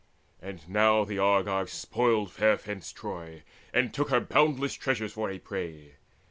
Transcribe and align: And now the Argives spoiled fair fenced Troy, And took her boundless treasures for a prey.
And 0.41 0.67
now 0.67 1.05
the 1.05 1.19
Argives 1.19 1.73
spoiled 1.73 2.31
fair 2.31 2.57
fenced 2.57 2.95
Troy, 2.95 3.43
And 3.71 3.93
took 3.93 4.09
her 4.09 4.19
boundless 4.19 4.73
treasures 4.73 5.13
for 5.13 5.29
a 5.29 5.37
prey. 5.37 5.97